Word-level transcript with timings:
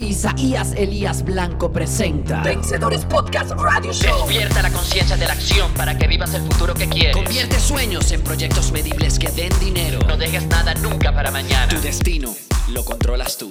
Isaías 0.00 0.72
Elías 0.76 1.22
Blanco 1.22 1.70
presenta 1.70 2.42
Vencedores 2.42 3.04
Podcast 3.04 3.50
Radio 3.50 3.92
Show. 3.92 4.26
Despierta 4.26 4.62
la 4.62 4.70
conciencia 4.70 5.16
de 5.16 5.26
la 5.26 5.34
acción 5.34 5.72
para 5.74 5.98
que 5.98 6.06
vivas 6.06 6.32
el 6.34 6.42
futuro 6.42 6.72
que 6.72 6.88
quieres. 6.88 7.14
Convierte 7.14 7.60
sueños 7.60 8.10
en 8.12 8.22
proyectos 8.22 8.72
medibles 8.72 9.18
que 9.18 9.28
den 9.30 9.52
dinero. 9.60 10.00
No 10.06 10.16
dejes 10.16 10.46
nada 10.46 10.74
nunca 10.74 11.14
para 11.14 11.30
mañana. 11.30 11.68
Tu 11.68 11.80
destino 11.80 12.34
lo 12.68 12.84
controlas 12.84 13.36
tú. 13.36 13.48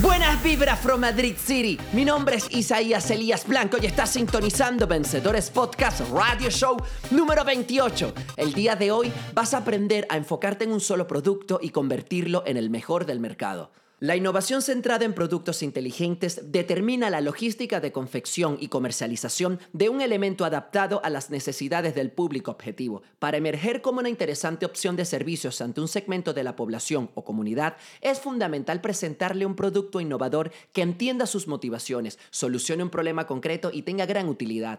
Buenas 0.00 0.40
vibras 0.42 0.78
from 0.78 1.00
Madrid 1.00 1.34
City. 1.36 1.78
Mi 1.92 2.04
nombre 2.04 2.36
es 2.36 2.46
Isaías 2.50 3.10
Elías 3.10 3.46
Blanco 3.46 3.78
y 3.80 3.86
estás 3.86 4.10
sintonizando 4.10 4.86
Vencedores 4.86 5.50
Podcast 5.50 6.02
Radio 6.12 6.50
Show 6.50 6.76
número 7.10 7.44
28. 7.44 8.14
El 8.36 8.52
día 8.52 8.76
de 8.76 8.92
hoy 8.92 9.12
vas 9.34 9.54
a 9.54 9.58
aprender 9.58 10.06
a 10.10 10.16
enfocarte 10.16 10.64
en 10.64 10.72
un 10.72 10.80
solo 10.80 11.06
producto 11.06 11.58
y 11.60 11.70
convertirlo 11.70 12.44
en 12.46 12.56
el 12.56 12.70
mejor 12.70 13.04
del 13.04 13.20
mercado. 13.20 13.72
La 14.00 14.14
innovación 14.14 14.62
centrada 14.62 15.04
en 15.04 15.12
productos 15.12 15.60
inteligentes 15.60 16.52
determina 16.52 17.10
la 17.10 17.20
logística 17.20 17.80
de 17.80 17.90
confección 17.90 18.56
y 18.60 18.68
comercialización 18.68 19.58
de 19.72 19.88
un 19.88 20.00
elemento 20.00 20.44
adaptado 20.44 21.00
a 21.02 21.10
las 21.10 21.30
necesidades 21.30 21.96
del 21.96 22.12
público 22.12 22.52
objetivo. 22.52 23.02
Para 23.18 23.38
emerger 23.38 23.82
como 23.82 23.98
una 23.98 24.08
interesante 24.08 24.66
opción 24.66 24.94
de 24.94 25.04
servicios 25.04 25.60
ante 25.60 25.80
un 25.80 25.88
segmento 25.88 26.32
de 26.32 26.44
la 26.44 26.54
población 26.54 27.10
o 27.14 27.24
comunidad, 27.24 27.76
es 28.00 28.20
fundamental 28.20 28.80
presentarle 28.80 29.46
un 29.46 29.56
producto 29.56 30.00
innovador 30.00 30.52
que 30.72 30.82
entienda 30.82 31.26
sus 31.26 31.48
motivaciones, 31.48 32.20
solucione 32.30 32.84
un 32.84 32.90
problema 32.90 33.26
concreto 33.26 33.72
y 33.72 33.82
tenga 33.82 34.06
gran 34.06 34.28
utilidad. 34.28 34.78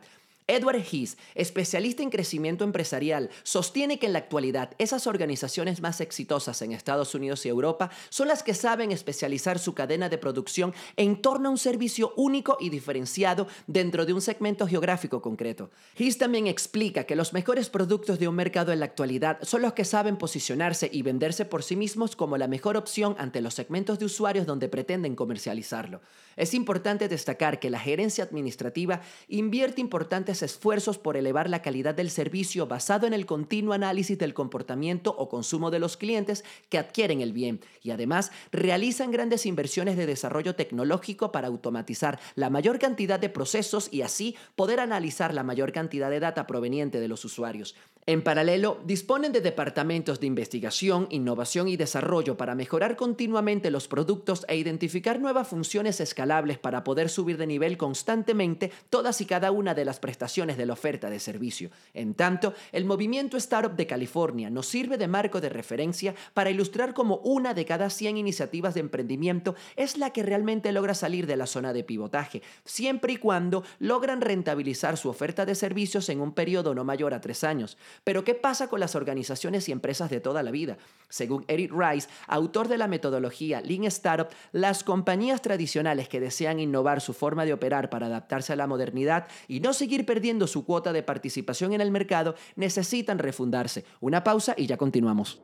Edward 0.49 0.84
Heath, 0.91 1.12
especialista 1.35 2.02
en 2.02 2.09
crecimiento 2.09 2.63
empresarial, 2.63 3.30
sostiene 3.44 3.99
que 3.99 4.07
en 4.07 4.13
la 4.13 4.20
actualidad 4.20 4.71
esas 4.80 5.05
organizaciones 5.05 5.80
más 5.80 6.02
exitosas 6.02 6.62
en 6.63 6.71
Estados 6.71 7.13
Unidos 7.13 7.45
y 7.45 7.49
Europa 7.49 7.91
son 8.09 8.27
las 8.27 8.41
que 8.41 8.55
saben 8.55 8.91
especializar 8.91 9.59
su 9.59 9.76
cadena 9.76 10.09
de 10.09 10.17
producción 10.17 10.73
en 10.98 11.21
torno 11.21 11.49
a 11.49 11.52
un 11.52 11.59
servicio 11.59 12.13
único 12.17 12.57
y 12.59 12.71
diferenciado 12.71 13.48
dentro 13.67 14.07
de 14.07 14.13
un 14.13 14.21
segmento 14.21 14.68
geográfico 14.68 15.21
concreto. 15.21 15.70
Heath 15.96 16.18
también 16.18 16.48
explica 16.48 17.04
que 17.04 17.15
los 17.15 17.31
mejores 17.31 17.70
productos 17.70 18.18
de 18.18 18.27
un 18.27 18.35
mercado 18.35 18.71
en 18.71 18.79
la 18.79 18.85
actualidad 18.85 19.37
son 19.43 19.62
los 19.62 19.74
que 19.74 19.85
saben 19.85 20.18
posicionarse 20.18 20.90
y 20.91 21.04
venderse 21.04 21.46
por 21.46 21.62
sí 21.62 21.76
mismos 21.76 22.15
como 22.15 22.37
la 22.37 22.48
mejor 22.48 22.76
opción 22.76 23.15
ante 23.20 23.41
los 23.41 23.54
segmentos 23.54 23.99
de 23.99 24.05
usuarios 24.05 24.48
donde 24.48 24.68
pretenden 24.68 25.15
comercializarlo. 25.15 26.02
Es 26.35 26.55
importante 26.55 27.07
destacar 27.07 27.59
que 27.59 27.70
la 27.70 27.79
gerencia 27.79 28.24
administrativa 28.24 29.02
invierte 29.27 29.81
importantes 29.81 30.38
esfuerzos 30.43 30.98
por 30.98 31.18
elevar 31.18 31.49
la 31.49 31.62
calidad 31.62 31.95
del 31.95 32.09
servicio 32.09 32.68
basado 32.68 33.07
en 33.07 33.13
el 33.13 33.26
continuo 33.26 33.73
análisis 33.73 34.18
del 34.18 34.34
comportamiento 34.34 35.15
o 35.18 35.29
consumo 35.29 35.71
de 35.71 35.79
los 35.79 35.98
clientes 35.98 36.43
que 36.70 36.77
adquieren 36.77 37.21
el 37.21 37.34
bien 37.34 37.59
y 37.81 37.91
además 37.91 38.31
realizan 38.51 39.12
grandes 39.12 39.46
inversiones 39.46 39.98
de 39.98 40.05
desarrollo 40.05 40.55
tecnológico 40.55 41.31
para 41.31 41.48
automatizar 41.48 42.20
la 42.35 42.49
mayor 42.49 42.79
cantidad 42.79 43.20
de 43.20 43.29
procesos 43.29 43.90
y 43.91 44.01
así 44.01 44.35
poder 44.55 44.79
analizar 44.79 45.34
la 45.34 45.43
mayor 45.43 45.71
cantidad 45.71 46.09
de 46.09 46.20
data 46.20 46.48
proveniente 46.48 46.99
de 46.99 47.07
los 47.07 47.26
usuarios. 47.26 47.76
En 48.05 48.24
paralelo, 48.24 48.79
disponen 48.85 49.31
de 49.31 49.41
departamentos 49.41 50.20
de 50.20 50.26
investigación, 50.26 51.07
innovación 51.12 51.68
y 51.68 51.77
desarrollo 51.77 52.37
para 52.37 52.55
mejorar 52.55 52.96
continuamente 52.96 53.70
los 53.70 53.87
productos 53.87 54.46
e 54.48 54.57
identificar 54.57 55.20
nuevas 55.20 55.48
funciones 55.48 55.99
escalables 55.99 56.57
para 56.57 56.84
poder 56.84 57.09
subir 57.09 57.37
de 57.37 57.46
nivel 57.46 57.77
constantemente 57.77 58.71
todas 58.90 59.21
y 59.21 59.26
cada 59.26 59.51
una 59.51 59.76
de 59.76 59.85
las 59.85 59.99
prestaciones 59.99 60.29
de 60.30 60.66
la 60.66 60.74
oferta 60.74 61.10
de 61.10 61.20
servicio. 61.20 61.72
En 61.94 62.13
tanto, 62.13 62.54
el 62.72 62.85
movimiento 62.85 63.35
Startup 63.35 63.76
de 63.76 63.88
California 63.88 64.50
nos 64.50 64.68
sirve 64.68 64.97
de 64.97 65.08
marco 65.08 65.41
de 65.41 65.50
referencia 65.50 66.13
para 66.34 66.52
ilustrar 66.52 66.94
cómo 66.94 67.18
una 67.24 67.53
de 67.53 67.66
cada 67.66 67.90
100 67.90 68.18
iniciativas 68.18 68.75
de 68.75 68.80
emprendimiento 68.80 69.56
es 69.75 69.97
la 69.97 70.12
que 70.12 70.24
realmente 70.24 70.72
logra 70.72 70.94
salir 70.94 71.25
de 71.25 71.36
la 71.36 71.47
zona 71.47 71.74
de 71.74 71.84
pivotaje, 71.84 72.44
siempre 72.63 73.13
y 73.13 73.18
cuando 73.18 73.63
logran 73.80 74.22
rentabilizar 74.22 74.97
su 74.97 75.09
oferta 75.09 75.46
de 75.46 75.56
servicios 75.56 76.08
en 76.09 76.22
un 76.22 76.34
periodo 76.34 76.75
no 76.75 76.84
mayor 76.84 77.14
a 77.14 77.22
tres 77.22 77.44
años. 77.44 77.78
Pero 78.03 78.24
¿qué 78.24 78.36
pasa 78.36 78.68
con 78.68 78.80
las 78.80 78.96
organizaciones 78.96 79.68
y 79.68 79.72
empresas 79.72 80.09
de 80.09 80.22
toda 80.22 80.44
la 80.44 80.52
vida? 80.52 80.78
Según 81.09 81.44
Eric 81.48 81.74
Rice, 81.74 82.08
autor 82.28 82.68
de 82.68 82.78
la 82.78 82.88
metodología 82.88 83.62
Lean 83.62 83.86
Startup, 83.86 84.30
las 84.52 84.84
compañías 84.84 85.42
tradicionales 85.42 86.08
que 86.08 86.20
desean 86.20 86.59
innovar 86.59 87.02
su 87.02 87.14
forma 87.14 87.46
de 87.46 87.53
operar 87.53 87.90
para 87.90 88.06
adaptarse 88.06 88.53
a 88.53 88.56
la 88.56 88.68
modernidad 88.68 89.28
y 89.48 89.59
no 89.59 89.74
seguir 89.74 90.06
perdiendo 90.09 90.47
su 90.47 90.66
cuota 90.66 90.92
de 90.92 91.03
participación 91.03 91.74
en 91.74 91.81
el 91.81 91.92
mercado 91.92 92.34
necesitan 92.56 93.20
refundarse. 93.20 93.86
Una 94.00 94.24
pausa 94.24 94.56
y 94.58 94.66
ya 94.66 94.75
continuamos. 94.75 95.40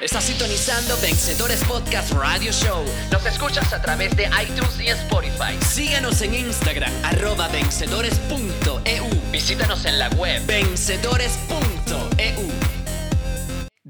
Estás 0.00 0.24
sintonizando 0.24 0.96
Vencedores 1.02 1.62
Podcast 1.64 2.12
Radio 2.12 2.50
Show. 2.50 2.82
Nos 3.12 3.26
escuchas 3.26 3.70
a 3.74 3.82
través 3.82 4.16
de 4.16 4.24
iTunes 4.42 4.80
y 4.80 4.88
Spotify. 4.88 5.54
Síguenos 5.60 6.22
en 6.22 6.34
Instagram, 6.34 6.90
arroba 7.02 7.48
vencedores.eu. 7.48 9.06
Visítanos 9.30 9.84
en 9.84 9.98
la 9.98 10.08
web 10.10 10.46
vencedores.eu. 10.46 12.49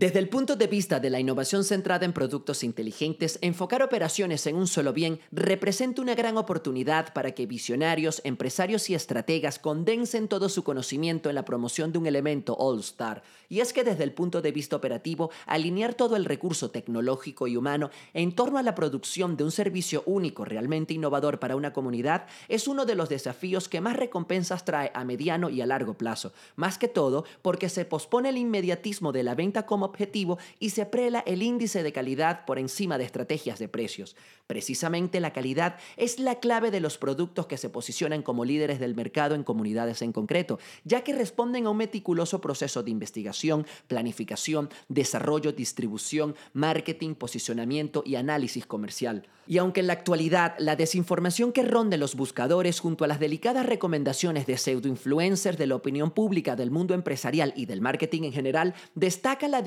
Desde 0.00 0.18
el 0.18 0.30
punto 0.30 0.56
de 0.56 0.66
vista 0.66 0.98
de 0.98 1.10
la 1.10 1.20
innovación 1.20 1.62
centrada 1.62 2.06
en 2.06 2.14
productos 2.14 2.64
inteligentes, 2.64 3.38
enfocar 3.42 3.82
operaciones 3.82 4.46
en 4.46 4.56
un 4.56 4.66
solo 4.66 4.94
bien 4.94 5.20
representa 5.30 6.00
una 6.00 6.14
gran 6.14 6.38
oportunidad 6.38 7.12
para 7.12 7.32
que 7.32 7.44
visionarios, 7.44 8.22
empresarios 8.24 8.88
y 8.88 8.94
estrategas 8.94 9.58
condensen 9.58 10.26
todo 10.26 10.48
su 10.48 10.64
conocimiento 10.64 11.28
en 11.28 11.34
la 11.34 11.44
promoción 11.44 11.92
de 11.92 11.98
un 11.98 12.06
elemento 12.06 12.56
all-star. 12.58 13.22
Y 13.50 13.60
es 13.60 13.74
que 13.74 13.84
desde 13.84 14.04
el 14.04 14.14
punto 14.14 14.40
de 14.40 14.52
vista 14.52 14.74
operativo, 14.74 15.30
alinear 15.44 15.92
todo 15.92 16.16
el 16.16 16.24
recurso 16.24 16.70
tecnológico 16.70 17.46
y 17.46 17.58
humano 17.58 17.90
en 18.14 18.34
torno 18.34 18.56
a 18.56 18.62
la 18.62 18.74
producción 18.74 19.36
de 19.36 19.44
un 19.44 19.50
servicio 19.50 20.02
único 20.06 20.46
realmente 20.46 20.94
innovador 20.94 21.38
para 21.38 21.56
una 21.56 21.74
comunidad 21.74 22.24
es 22.48 22.68
uno 22.68 22.86
de 22.86 22.94
los 22.94 23.10
desafíos 23.10 23.68
que 23.68 23.82
más 23.82 23.96
recompensas 23.96 24.64
trae 24.64 24.92
a 24.94 25.04
mediano 25.04 25.50
y 25.50 25.60
a 25.60 25.66
largo 25.66 25.92
plazo. 25.92 26.32
Más 26.56 26.78
que 26.78 26.88
todo 26.88 27.26
porque 27.42 27.68
se 27.68 27.84
pospone 27.84 28.30
el 28.30 28.38
inmediatismo 28.38 29.12
de 29.12 29.24
la 29.24 29.34
venta 29.34 29.66
como 29.66 29.89
objetivo 29.90 30.38
y 30.58 30.70
se 30.70 30.86
prela 30.86 31.20
el 31.26 31.42
índice 31.42 31.82
de 31.82 31.92
calidad 31.92 32.44
por 32.44 32.58
encima 32.58 32.98
de 32.98 33.04
estrategias 33.04 33.58
de 33.58 33.68
precios. 33.68 34.16
Precisamente 34.46 35.20
la 35.20 35.32
calidad 35.32 35.76
es 35.96 36.18
la 36.18 36.40
clave 36.40 36.72
de 36.72 36.80
los 36.80 36.98
productos 36.98 37.46
que 37.46 37.56
se 37.56 37.68
posicionan 37.68 38.22
como 38.22 38.44
líderes 38.44 38.80
del 38.80 38.96
mercado 38.96 39.36
en 39.36 39.44
comunidades 39.44 40.02
en 40.02 40.12
concreto, 40.12 40.58
ya 40.84 41.04
que 41.04 41.14
responden 41.14 41.66
a 41.66 41.70
un 41.70 41.76
meticuloso 41.76 42.40
proceso 42.40 42.82
de 42.82 42.90
investigación, 42.90 43.66
planificación, 43.86 44.70
desarrollo, 44.88 45.52
distribución, 45.52 46.34
marketing, 46.52 47.14
posicionamiento 47.14 48.02
y 48.04 48.16
análisis 48.16 48.66
comercial. 48.66 49.28
Y 49.46 49.58
aunque 49.58 49.80
en 49.80 49.86
la 49.88 49.94
actualidad 49.94 50.54
la 50.58 50.76
desinformación 50.76 51.52
que 51.52 51.62
ronde 51.62 51.96
los 51.96 52.14
buscadores 52.14 52.80
junto 52.80 53.04
a 53.04 53.08
las 53.08 53.20
delicadas 53.20 53.66
recomendaciones 53.66 54.46
de 54.46 54.56
pseudoinfluencers 54.56 55.58
de 55.58 55.66
la 55.66 55.76
opinión 55.76 56.10
pública 56.10 56.56
del 56.56 56.70
mundo 56.70 56.94
empresarial 56.94 57.52
y 57.56 57.66
del 57.66 57.80
marketing 57.80 58.24
en 58.24 58.32
general 58.32 58.74
destaca 58.94 59.48
la 59.48 59.62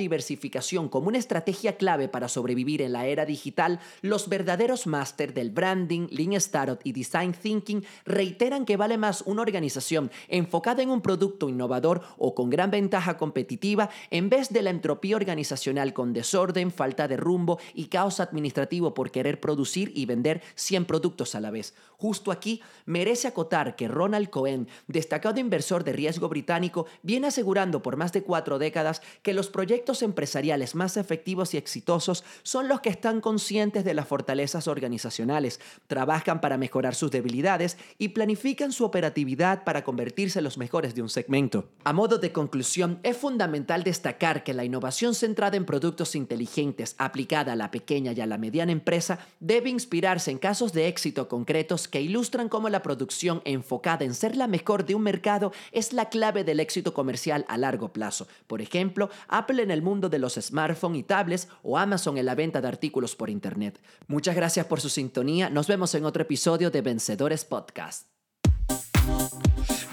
como 0.89 1.07
una 1.07 1.17
estrategia 1.17 1.77
clave 1.77 2.07
para 2.07 2.27
sobrevivir 2.27 2.81
en 2.81 2.93
la 2.93 3.07
era 3.07 3.25
digital, 3.25 3.79
los 4.01 4.29
verdaderos 4.29 4.85
máster 4.85 5.33
del 5.33 5.49
branding, 5.49 6.07
lean 6.11 6.33
startup 6.33 6.79
y 6.83 6.91
design 6.91 7.33
thinking 7.33 7.83
reiteran 8.05 8.65
que 8.65 8.77
vale 8.77 8.97
más 8.97 9.23
una 9.25 9.41
organización 9.41 10.11
enfocada 10.27 10.83
en 10.83 10.91
un 10.91 11.01
producto 11.01 11.49
innovador 11.49 12.01
o 12.17 12.35
con 12.35 12.49
gran 12.49 12.69
ventaja 12.69 13.17
competitiva 13.17 13.89
en 14.11 14.29
vez 14.29 14.49
de 14.49 14.61
la 14.61 14.69
entropía 14.69 15.15
organizacional 15.15 15.93
con 15.93 16.13
desorden, 16.13 16.71
falta 16.71 17.07
de 17.07 17.17
rumbo 17.17 17.59
y 17.73 17.85
caos 17.85 18.19
administrativo 18.19 18.93
por 18.93 19.09
querer 19.09 19.39
producir 19.39 19.91
y 19.95 20.05
vender 20.05 20.43
100 20.55 20.85
productos 20.85 21.33
a 21.33 21.39
la 21.39 21.49
vez. 21.49 21.73
Justo 21.97 22.31
aquí 22.31 22.61
merece 22.85 23.27
acotar 23.27 23.75
que 23.75 23.87
Ronald 23.87 24.29
Cohen, 24.29 24.67
destacado 24.87 25.39
inversor 25.39 25.83
de 25.83 25.93
riesgo 25.93 26.29
británico, 26.29 26.85
viene 27.01 27.27
asegurando 27.27 27.81
por 27.81 27.97
más 27.97 28.11
de 28.11 28.23
cuatro 28.23 28.59
décadas 28.59 29.01
que 29.21 29.33
los 29.33 29.49
proyectos 29.49 30.02
empresariales 30.03 30.75
más 30.75 30.97
efectivos 30.97 31.53
y 31.53 31.57
exitosos 31.57 32.23
son 32.43 32.67
los 32.67 32.81
que 32.81 32.89
están 32.89 33.21
conscientes 33.21 33.83
de 33.83 33.93
las 33.93 34.07
fortalezas 34.07 34.67
organizacionales, 34.67 35.59
trabajan 35.87 36.41
para 36.41 36.57
mejorar 36.57 36.95
sus 36.95 37.11
debilidades 37.11 37.77
y 37.97 38.09
planifican 38.09 38.71
su 38.71 38.85
operatividad 38.85 39.63
para 39.63 39.83
convertirse 39.83 40.39
en 40.39 40.45
los 40.45 40.57
mejores 40.57 40.95
de 40.95 41.01
un 41.01 41.09
segmento. 41.09 41.69
A 41.83 41.93
modo 41.93 42.17
de 42.17 42.31
conclusión, 42.31 42.99
es 43.03 43.17
fundamental 43.17 43.83
destacar 43.83 44.43
que 44.43 44.53
la 44.53 44.65
innovación 44.65 45.15
centrada 45.15 45.57
en 45.57 45.65
productos 45.65 46.15
inteligentes 46.15 46.95
aplicada 46.97 47.53
a 47.53 47.55
la 47.55 47.71
pequeña 47.71 48.11
y 48.11 48.21
a 48.21 48.25
la 48.25 48.37
mediana 48.37 48.71
empresa 48.71 49.19
debe 49.39 49.69
inspirarse 49.69 50.31
en 50.31 50.37
casos 50.37 50.73
de 50.73 50.87
éxito 50.87 51.27
concretos 51.27 51.87
que 51.87 52.01
ilustran 52.01 52.49
cómo 52.49 52.69
la 52.69 52.81
producción 52.81 53.41
enfocada 53.45 54.05
en 54.05 54.13
ser 54.13 54.35
la 54.35 54.47
mejor 54.47 54.85
de 54.85 54.95
un 54.95 55.03
mercado 55.03 55.51
es 55.71 55.93
la 55.93 56.09
clave 56.09 56.43
del 56.43 56.59
éxito 56.59 56.93
comercial 56.93 57.45
a 57.47 57.57
largo 57.57 57.93
plazo. 57.93 58.27
Por 58.47 58.61
ejemplo, 58.61 59.09
Apple 59.27 59.61
en 59.61 59.71
el 59.71 59.81
mundo 59.83 60.09
de 60.09 60.19
los 60.19 60.35
smartphones 60.35 60.99
y 60.99 61.03
tablets 61.03 61.47
o 61.61 61.77
Amazon 61.77 62.17
en 62.17 62.25
la 62.25 62.35
venta 62.35 62.61
de 62.61 62.67
artículos 62.67 63.15
por 63.15 63.29
Internet. 63.29 63.79
Muchas 64.07 64.35
gracias 64.35 64.65
por 64.65 64.81
su 64.81 64.89
sintonía. 64.89 65.49
Nos 65.49 65.67
vemos 65.67 65.93
en 65.95 66.05
otro 66.05 66.23
episodio 66.23 66.71
de 66.71 66.81
Vencedores 66.81 67.45
Podcast. 67.45 68.07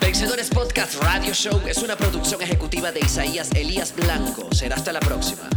Vencedores 0.00 0.50
Podcast 0.50 1.02
Radio 1.02 1.32
Show 1.32 1.60
es 1.66 1.82
una 1.82 1.96
producción 1.96 2.40
ejecutiva 2.42 2.92
de 2.92 3.00
Isaías 3.00 3.50
Elías 3.54 3.94
Blanco. 3.94 4.52
Será 4.52 4.76
hasta 4.76 4.92
la 4.92 5.00
próxima. 5.00 5.48